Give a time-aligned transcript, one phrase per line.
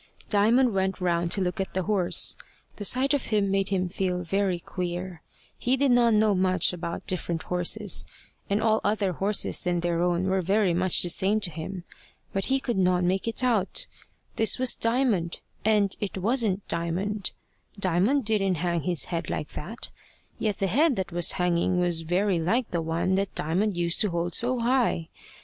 [0.31, 2.35] Diamond went round to look at the horse.
[2.77, 5.21] The sight of him made him feel very queer.
[5.59, 8.07] He did not know much about different horses,
[8.49, 11.83] and all other horses than their own were very much the same to him.
[12.33, 13.85] But he could not make it out.
[14.37, 17.29] This was Diamond and it wasn't Diamond.
[17.79, 19.91] Diamond didn't hang his head like that;
[20.39, 24.09] yet the head that was hanging was very like the one that Diamond used to
[24.09, 25.09] hold so high.